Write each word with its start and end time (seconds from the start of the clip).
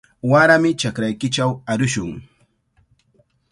Warami 0.31 0.71
chakraykichaw 0.83 1.51
arushun. 1.73 2.11